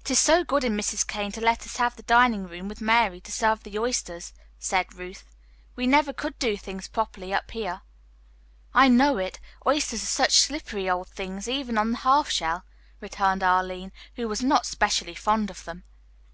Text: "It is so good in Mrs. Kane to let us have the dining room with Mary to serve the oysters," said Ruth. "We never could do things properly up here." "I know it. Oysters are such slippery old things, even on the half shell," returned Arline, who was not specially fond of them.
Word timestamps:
"It 0.00 0.10
is 0.10 0.18
so 0.18 0.42
good 0.42 0.64
in 0.64 0.74
Mrs. 0.74 1.06
Kane 1.06 1.32
to 1.32 1.40
let 1.42 1.66
us 1.66 1.76
have 1.76 1.94
the 1.94 2.02
dining 2.04 2.46
room 2.48 2.66
with 2.66 2.80
Mary 2.80 3.20
to 3.20 3.30
serve 3.30 3.62
the 3.62 3.78
oysters," 3.78 4.32
said 4.58 4.94
Ruth. 4.94 5.26
"We 5.76 5.86
never 5.86 6.14
could 6.14 6.38
do 6.38 6.56
things 6.56 6.88
properly 6.88 7.34
up 7.34 7.50
here." 7.50 7.82
"I 8.72 8.88
know 8.88 9.18
it. 9.18 9.38
Oysters 9.66 10.02
are 10.02 10.06
such 10.06 10.38
slippery 10.40 10.88
old 10.88 11.08
things, 11.10 11.46
even 11.46 11.76
on 11.76 11.90
the 11.90 11.98
half 11.98 12.30
shell," 12.30 12.64
returned 13.02 13.42
Arline, 13.42 13.92
who 14.16 14.28
was 14.28 14.42
not 14.42 14.64
specially 14.64 15.14
fond 15.14 15.50
of 15.50 15.62
them. 15.66 15.84